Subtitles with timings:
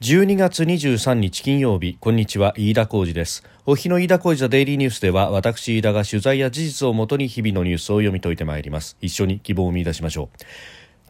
[0.00, 3.44] 12月23日金曜日こんにちは飯田浩二です。
[3.66, 8.96] お日の飯田浩二ザデイリーニュースでは私飯田が取材や事実をもとに日々のニュースを読み解いてまいります。
[9.02, 10.38] 一緒に希望を見出しましょう。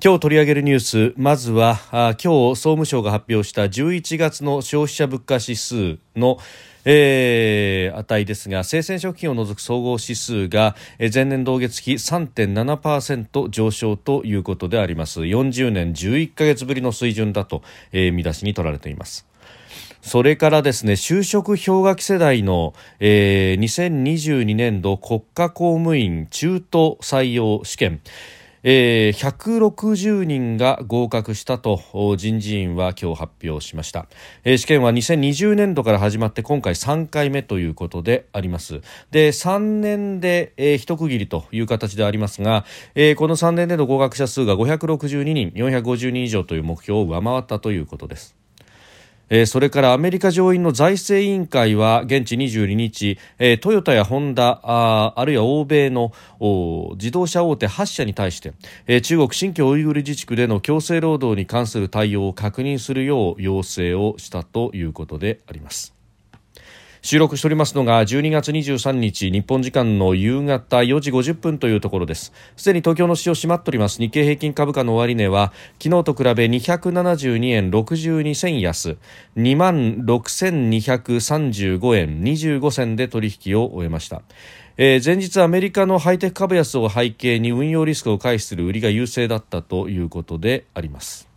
[0.03, 6.39] 今日取り上げるニュースまずは今日総務省が発表した11月の消費者物価指数の
[6.85, 10.77] えー、値ですが生鮮食品を除く総合指数が
[11.13, 15.21] 前年同月比3.7%上昇ということであります。
[15.21, 19.27] 40年11ヶ月ぶりの水準だと、えー、見出しに取られています。
[20.03, 28.01] それからですね就職氷河期世代の、えー、2022年度国家公務員中途採用試験。
[28.63, 31.81] えー、160人が合格したと
[32.17, 34.07] 人事院は今日発表しました、
[34.45, 38.81] 試験は2020年度から始まって今回3回目ということであります。
[39.11, 42.65] で3年で、えー、一区切りという形でありますが、
[43.17, 48.40] この3年での合格者数が562人450人以上という目標を上回ったということです。
[49.33, 56.13] え、それからアメリカ上院の財政委員会は現地22日、え、トヨタやホンダああるいは欧米の
[56.97, 58.55] 自動車大手8社に対して、
[58.89, 66.00] え、中国新疆ウイグル自治区での強制労働に関する対応を確認するよう要請をしたということであります。
[67.03, 72.33] 収録しておりますのが12月23日日本時間の夕方4時50分というところです。
[72.57, 73.99] すでに東京の市場閉まっております。
[74.01, 78.99] 日経平均株価の終値は昨日と比べ272円62銭安。
[79.37, 84.23] 2万6235円25銭で取引を終えました、
[84.77, 91.30] 前日アメリカのハイテク株安を背景に運用リスクを回避する売りが優勢だったということであります。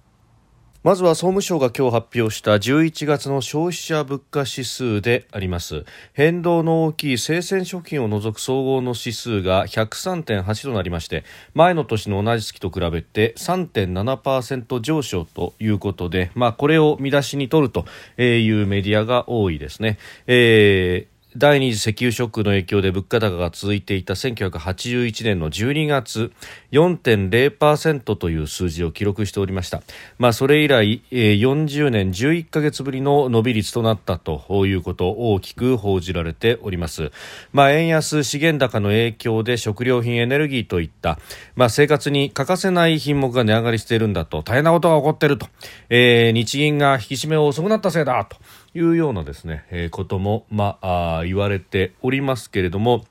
[0.84, 17.86] まずは総務省が今日発表した11月の消費者物価指数であります変動の大きい生鮮食品を除く総合の指数が103.8となりまして前の年の同じ月と比べて3.7%上昇ということで、まあ、これを見出しに取ると
[18.22, 19.97] いうメディアが多いですね。
[20.28, 26.31] えー第二次石油ショックの影響で物価高が続いていた1981年の12月
[26.72, 29.81] 4.0%という数字を記録しておりました、
[30.19, 37.12] まあ、それ以来40年11ヶ月ぶりの伸び率となったということを大きく報じられております、
[37.52, 41.18] まあ、円安資源高の影響で食料品エネルギーといった、
[41.56, 45.47] まあ、生活に欠かせない品目が値上がりしているんだと大変なことが起こっていると、
[45.90, 48.38] えー、日銀が引き締めを遅くなったせいだと。
[48.75, 53.06] いうようなですね、えー、ことも、まあ、あ言われておりますけれども、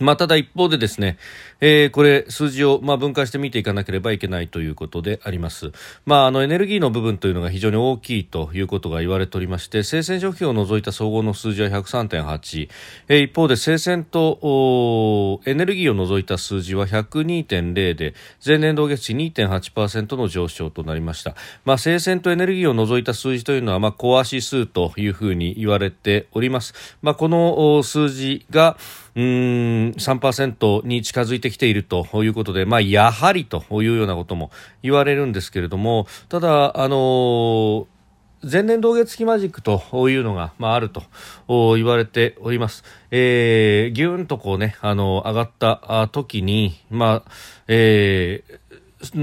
[0.00, 1.18] まあ、ただ一方でですね、
[1.60, 5.72] えー、これ数字をまあ分解して見ていかなければいけないということであります。
[6.06, 12.68] まあ、あのエネルギーの部分というのが非常に大きいということが言われておりまして、生鮮食品を除いた総合の数字は103.8、
[13.08, 21.34] えー、一方で生鮮とエネルギーを除いた数字は102.0で、前年同月比2.8%の上昇となりました。
[21.64, 26.96] まあ、生鮮とエネルギーを除いた数字というのは、まあ、コア指数というふうに言われております。
[27.02, 28.78] まあ、この数字が、
[29.16, 29.24] うん
[29.96, 34.50] 3%に近づいてきているということで、まあ、やはりというようなことも
[34.82, 37.86] 言われるんですけれどもただ、あのー
[38.42, 41.02] 前年同月期マジックというのが、まあ、あると
[41.76, 42.84] 言われております。
[43.10, 47.30] えー、ぎゅんとこうね、あの、上がった時に、まあ、
[47.68, 48.60] えー、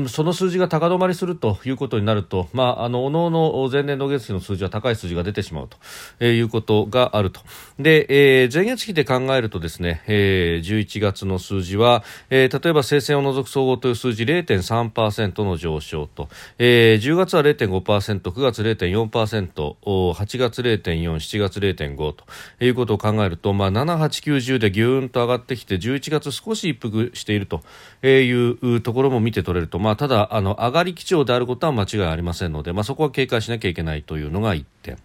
[0.08, 5.78] その数字が高止まりするということになると、まあ、あの、おのおの前年度月比の数字は高い数字が出てしまうと、
[6.20, 7.42] えー、いうことがあると。
[7.78, 8.08] で、
[8.42, 16.28] えー、前月比で考えるとですね、えー、11月の数字は、えー、例えば生鮮を除く総合という数字0.3%の上昇と、
[16.58, 19.76] えー、10月は0.5%、9月0.4%、
[20.12, 22.24] 8月0.4、7月0.5と
[22.60, 27.62] いうことを考えると、まあ、7、8、9、10でぎゅーんと上がってきて、11月少し一服していると
[28.04, 34.98] いうところも見て取れると、まあ、ただあの上がり基調であることは間違いありませんので、まあ、そこは警戒しなきゃいけないというのが1点。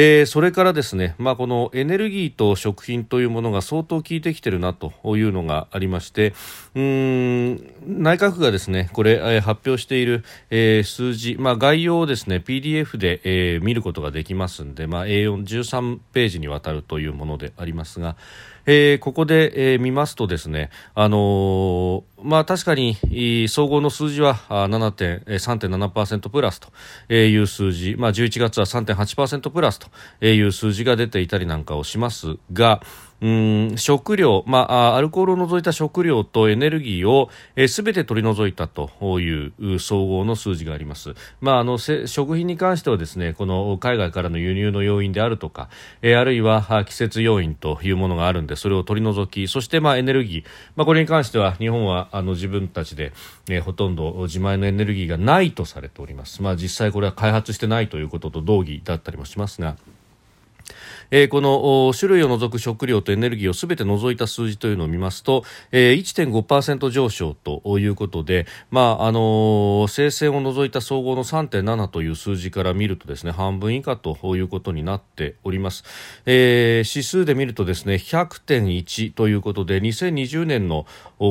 [0.00, 6.34] えー、それからですね、まあ、このエネルギーと食品というものが相当効いてきてるなというのがありまして
[6.76, 18.14] うん内閣府がですねこれ、えー、発表している、えー、数字、まあ、概要をですね PDF で、えー、見ることができますんで、まあ、A413 ページにわたるというものでありますが、
[18.70, 26.70] えー、ここで、えー、見ますとですね、あのー、まあ確かに総合の数字は3.7%プラスと
[27.14, 29.87] いう数字、まあ11月は3.8%プラスと
[30.20, 32.80] いう数字が出ていたりなんかをしますが、
[33.20, 37.30] うん食料、まあ、アルコールを除いた食料とエネルギーを
[37.68, 41.14] すべ、て取り除いたという総合の数字があります。
[41.40, 45.68] まあ、あの食品に関してはですねこの海外からの輸入の要因であるとか、
[46.02, 50.44] えー、あるいは季節要因というものがあるんでそれを取り除きそしてまあエネルギー、
[50.76, 53.12] まあ、これに関しては日本はあの自分たちで、
[53.48, 56.42] えー、ほとんど自前のエネルギーがないとされております。
[56.42, 59.76] まあ、実際これは開発してないということと同義だったりもしますが。
[61.10, 75.84] えー、この種類を除く食料とエネルギーをすべて除いた数字というのを見ますと、えー、1.5%上昇ということで、まああのー、生鮮を除いた総合の3.7という数字から見るとですね半分以下ということになっております、
[76.26, 80.86] えー、指数で見るとですね100.1ということで2020年の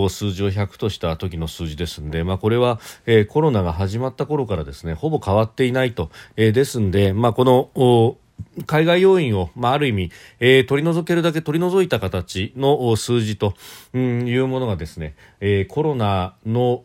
[0.09, 8.17] 数字を100とした時の数字ですので、まあ、これは、えー、コロナが始まった頃からですねほぼ変わっていないと、えー、ですので、まあ、この
[8.65, 13.53] 海外要因を、まあ、ある意味、えー、取り除けるだけ取り除いた形の数字と、
[13.93, 16.81] うん、いうものがですね、えー、コロナの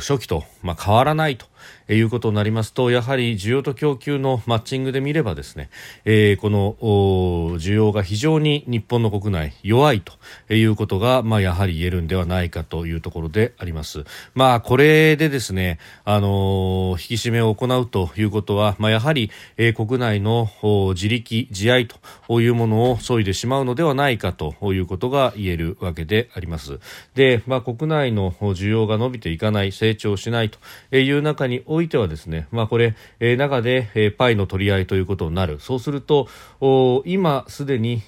[0.00, 1.46] 初期と、まあ、変わらないと
[1.88, 5.70] いうことになりますとやはり需要と供給のマッチングで見ればですね、
[6.04, 6.74] えー、この
[7.58, 14.04] 需要が非常に日本の国内弱いということが、まあ、やはり言えるんではないかというところであります。
[14.34, 20.48] まあ、これでですね、あの引き締めを行うということは、まあ、やはり、えー、国内の
[20.94, 26.78] 自力自愛というものを削いでしまうのではないかということが言えるわけであります。
[27.14, 30.58] で、まあ、国内の需要が伸びていかない成長しないと
[30.96, 36.28] いう中においてはですね、まあ、これ、え、中で、え、パイの取り合いということになるそうすると
[37.04, 38.02] 今すでに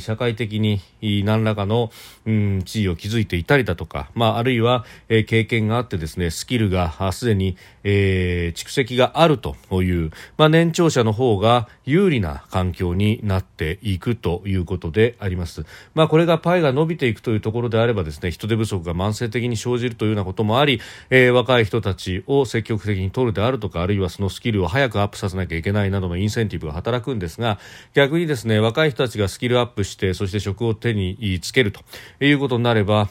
[0.00, 0.80] 社会的に
[1.24, 1.90] 何らかの、
[2.26, 15.64] うん、地位を築いていたりだとか、まあ、あるいは、え、経験があってですねスキルがすでに、えー、蓄積があるという、まあ、年長者の方が有利な環境になっていくということであります。
[15.94, 27.58] まあ、これがパイが伸びていくというところであればですね人手不足が慢性的に生じるというようなこともあり、えー、若い人たちを積極的に取るであるとかあるいはそのスキルを早くアップさせなきゃいけないなどのインセンティブが働くんですが
[27.94, 31.80] 逆にですね若い人たちがスキルアップしてそして職を手につけると
[32.20, 33.08] いうことになれば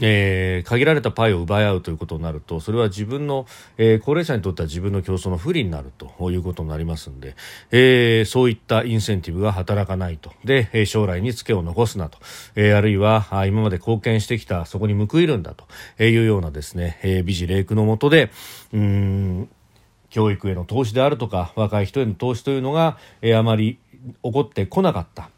[0.00, 3.46] えー、限られたパイを奪い合うということになるとそれは自分の、
[3.78, 7.34] えー、高齢者にとっては自分の競争の不利になるということになりますので、
[7.70, 10.32] えー、そういったインセンティブが働かないと。
[10.44, 12.18] で将来にツケを残すなと、
[12.54, 15.66] えー、あるいは今まで貢献してきたそこに報いるんだと。
[16.00, 18.30] いうようなですね、えー、美辞麗句のもとで
[18.72, 19.48] うん
[20.10, 23.78] 教育への投資であるとか若い人への投資というのが、えー、あまり
[24.22, 25.30] 起こってこなかった。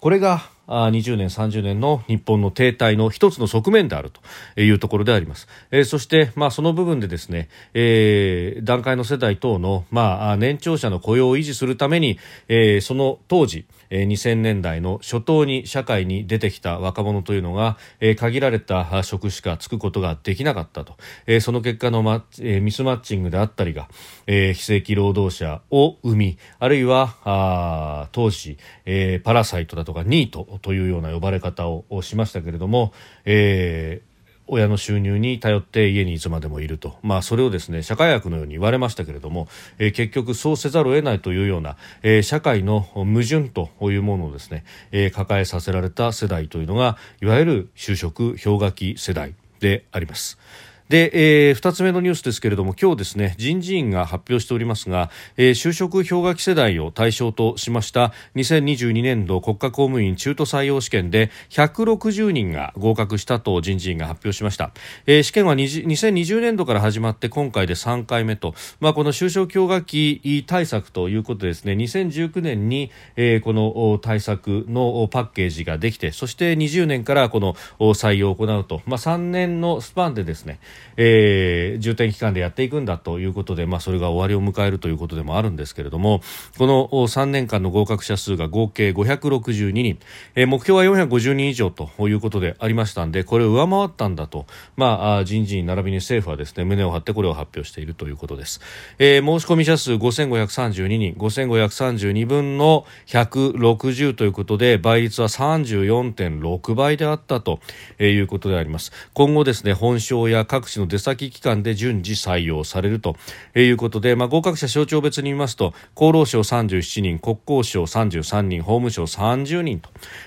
[0.00, 4.10] これが20年、30年の日本の停滞の一つの側面である
[4.54, 5.48] というところであります。
[5.70, 12.18] えー、そして、まあ、その部分でですね、えー、段階の世代等の、まあ、年長者の雇用を維持するために、
[12.48, 20.96] えー、その当時、え、2000年代の初頭に社会に出てきた若者というのが、え、限られた職しかつくことができなかったと、
[21.26, 23.88] え、その結果のマ,、え、ミスマッチングであったりが、
[24.26, 32.92] え、非正規労働者を生みあるいはあ当時、え、パラサイトだとかニートというような呼ばれ方をしましたけれども、
[33.24, 34.02] え、
[34.48, 39.48] 親の収入に頼って家にいつまでもいると、まあ、それをですね社会悪のように言われましたけれども、
[39.78, 50.38] えー、結局そうせざるを得ないというような、えー、社会の矛盾というものをですね、えー、抱えさせられた世代というのがいわゆる就職氷河期世代であります。
[50.88, 64.72] で、えー、2つ目のニュースですけれども今日ですね人事院が発表しておりますが、えー、就職氷河期世代を対象としました2022年度国家公務員中途採用試験で160人が合格したと人事院が発表しました、
[65.06, 80.58] えー、試験は2020年度から始まって今回で3回目と、まあ、この就職氷河期対策ということですね2019年に、えー、この対策のパッケージができてそして20年からこの採用を行うと、まあ、3年のスパンでですね
[80.96, 86.22] えー、重点期間でやっていくんだということで、まあ、それが終わりを迎えるということでもあるんですけれども
[86.56, 89.98] この3年間の合格者数が合計562人、
[90.34, 98.60] えー、目標は450人以上ということでありましたのでこれを上回ったんだと、まあ、人事院並びに政府はですね胸を張ってこれを発表しているということです、
[98.98, 101.18] えー、申し込み者数5532人。
[101.18, 107.60] 5532分の160ということで倍率は34.6倍であったと
[107.98, 108.92] いうことであります。
[109.14, 113.16] 今後ですね本省や各地の出先機関で順次採用されると
[113.54, 119.80] いうことで、まあ、合格者省庁別に見ますと厚労省37人国交省33人法務省30人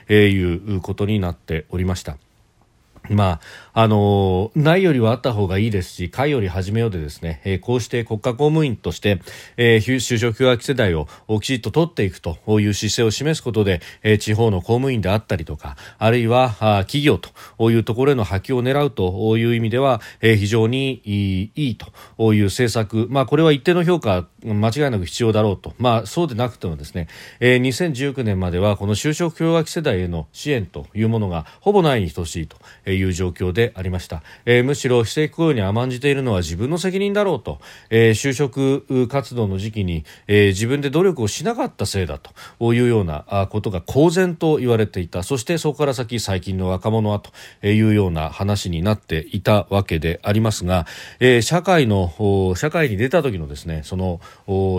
[0.08, 2.18] ということになっておりました。
[3.10, 3.40] ま
[3.74, 9.22] あ、あのないよりはあった方がいいですし、会より始めようでですね、えー、こうして国家公務員として、
[9.58, 11.08] えー、就職氷河期世代を
[11.42, 27.08] きちっと取っていくという姿勢を示すことで、えー、地方の公務員であったりとか、あるいはあ企業というところへの波及を狙うという意味では、えー、非常にいいいいという政策、まあ、これは一定の評価、間違いなく必要だろうと、まあ、そうでなくてもですね、
[27.40, 32.58] えー、2019年まではこの就職氷河期世代への支援というものがほぼないに等しいと。
[32.96, 42.32] いう状況でありました、えー、むしろ非正規雇用に甘んじているのは自分の責任だろうと、えー、就職活動の時期に、えー、自分で努力をしなかったせいだと。
[42.74, 45.24] いうようなことが公然と言われていた。
[45.24, 47.32] そしてそこから先最近の若者はと
[47.68, 50.86] いうような話になっていたわけでありますが、
[51.20, 54.20] えー、社会の社会に出た時のですねその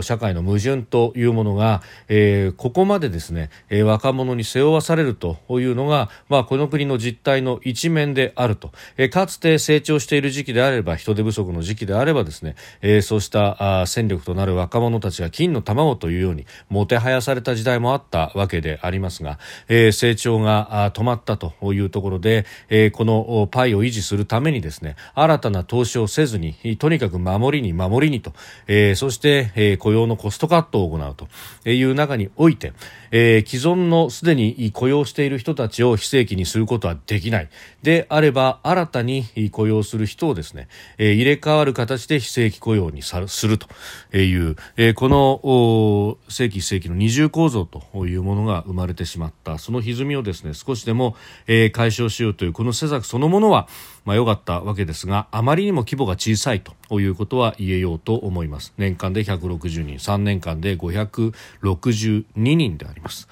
[0.03, 28.33] 社会の矛盾というものが、えー、ここまでですね、えー、若者に背負わされるというのが、まあ、この国の実態の一面であると、え、かつて成長している時期であれば人手不足の時期であればですね、え、そうしたあ戦力となる若者たちが金の卵というようにもてはやされた時代もあったわけでありますが、え、成長が止まったというところで、え、このパイを維持するためにですね新たな投資をせずにとにかく守りに守りにと、
[28.67, 32.73] え、そして、え、雇用のコストカットを行うという中において、
[33.13, 37.49] えー、既存のすでに雇用している人たちを非正規にすることはできない。
[37.83, 43.69] であれば新たに雇用する人をですね、えー、入れ替わる形で非正規雇用にさすると
[44.17, 49.59] いう、えー、この正規非正規の二重構造というものが生まれてしまった。
[49.59, 51.15] その歪みをですね少しでも、
[51.47, 53.69] えー、解消しようというこの施策そのものは
[54.05, 56.73] まあ、良かったわけですがあまりにも規模が小さいと。
[57.01, 63.29] いうことは言えようと思います年間で160人3年間で562人であります。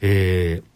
[0.00, 0.73] えー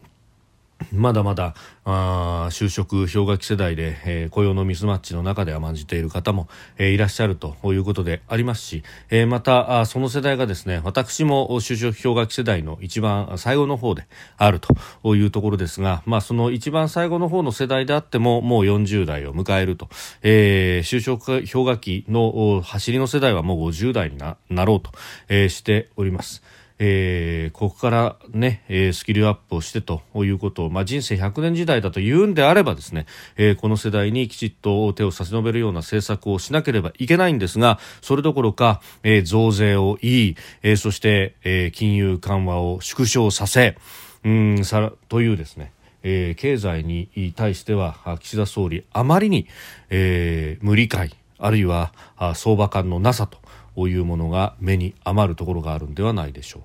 [0.92, 1.54] まだまだ
[1.84, 14.06] あ就職氷河期世代で、えー、雇用のミスマッチの中で甘んじている方も、えー、いらっしゃるということでありますし、えー、またあその世代がですね私も就職氷河期世代の一番最後の方で
[14.36, 19.88] あるというところですが、まあ、その一番最後の方の世代であってももう40代を迎えると、
[20.22, 24.90] えー、就職氷河期の走りの世代はもう50代になろうと、
[25.28, 26.42] えー、しております。
[26.78, 33.06] えー、ここからね、えー、スキルアップをしてということを、まあ、人生100年時代だと言うんであればですね、
[33.36, 43.76] えー、この世代にきちっと手を差し伸べるような政策をしなければいけないんですがそれどころか、えー、増税を言い、えー、そして、えー、金融緩和を縮小させ
[44.24, 45.72] うんさというですね
[46.04, 49.48] えー、経済に対しては岸田総理あまりに、
[49.90, 51.92] えー、無理解あるいは
[52.34, 53.38] 相場感のなさと
[53.86, 56.62] いうものが目に余るところがあるんではないでしょう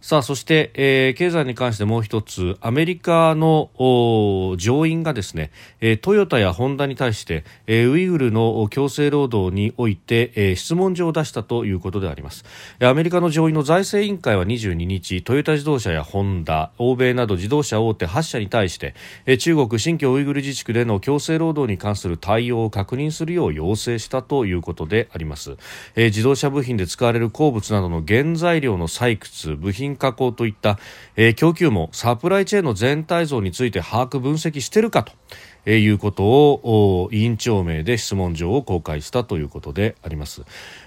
[0.00, 3.70] さあそして、えー、経済に関してもう一つアメリカの
[4.56, 5.50] 上院がですね、
[5.80, 12.44] えー、トヨタやホンダに対して、えー、ウイグルの強制労働において、えー、質問状を出したということであります。
[12.80, 18.94] アメリカの上院の財政委員会は22日トヨタ自動車やホンダ欧米など自動車大手8社に対して、
[19.26, 25.56] えー、中国新疆ウイグル自治区での強制労働に関する対応を確認するよう要請したということであります、
[25.96, 30.78] えー、自動車部品で使われる鉱物などの原材料の採掘部品加工といった、
[31.16, 35.12] えー、供給網サプライチェーンの全体像について把握分析しているかと。
[35.68, 40.42] えー、いうことを委員長名で質問状を公開したということであります。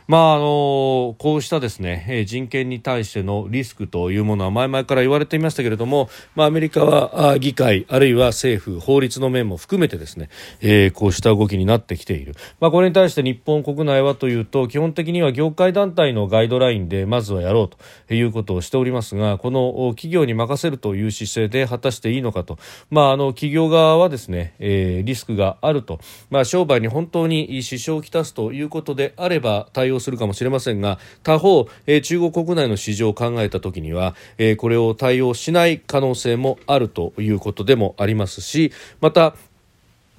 [0.07, 17.69] まああのこうしたですね人権に対してのリスクというものは前々から言われていましたけれども、まあ、アメリカは議会あるいは政府法律の面も含めてですね、えー、こうした動きになってきている、まあ、これに対して日本国内はというと基本的には業界団体のガイドラインでまずはやろう
[18.07, 22.57] ということをしておりますがこの企業に任せるという姿勢で果たしていいのかと、
[22.89, 25.99] まあ、あの企業側はですね、え、えリスクがあると、
[26.29, 39.35] まあ、商売に本当に支障をきたすということであれば対応するかもしれませんが他方、え、中国国内の市場を考えた時には、え、これを対応しない可能性もあるということでもありますしまた、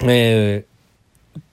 [0.00, 0.71] えー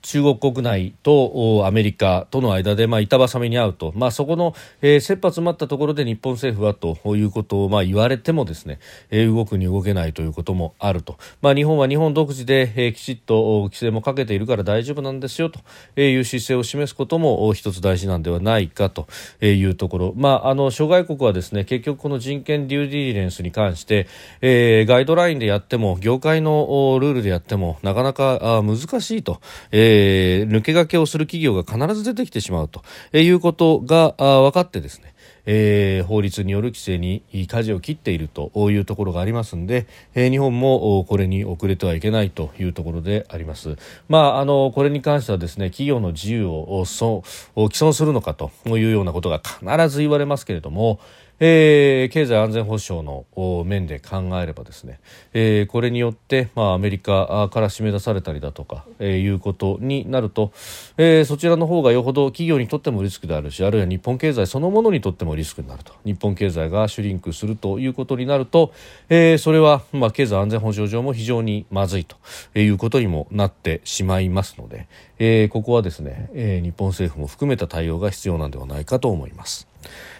[0.02, 8.78] 中国国内とアメリカとの間で、まあ、板挟みに合うと、まあ、そこの、えー、切羽詰まったところで日本政府はということを、まあ、言われてもですね、
[9.10, 15.60] えー、動くに動けないということもあると、まあ、日本は日本独自で、えー、きちっと規制もかけているから大丈夫なんですよと
[16.00, 19.06] いう姿勢を示すことも一つ大事なんではないかと
[19.44, 24.08] いうところ、まあ、あの諸外国はですね結局この人権デューディリレンスに関して、
[24.40, 29.40] えー、ガイドラインでやっても業界のルールでやってもなかなか難しいと。
[29.72, 32.82] えー、抜け駆けをする企業が必ず出てきてしまうと
[33.16, 35.14] いうことが分かってですね
[35.46, 43.76] えー、法律による規制に舵を切っているというところがありますので、えー、日本もこれに遅れてはいけないというところであります。
[44.08, 51.00] まあ、あのこれに関してはですね企業の自由をそ既存するのかというようなことが必ず言われますけれども、
[51.40, 53.24] えー、経済安全保障の
[53.64, 55.00] 面で考えればですね、
[55.32, 60.52] えー、これによって、まあ、アメリカから締め出されたりだとか、えー、いうことになると、
[60.98, 68.72] えー、そちらの方がよほど企業にとってもリスクであるしあるいは日本経済そのものにとってもリスクになると日本経済がシュリンクするということになると、
[69.08, 72.16] えー、それは、まあ、経済安全保障上も非常にまずいと
[72.54, 79.70] いうことにもなってしまいますので、えー、ここはですね、えー、日本政府も含めた対応が必要なんではないかと思います。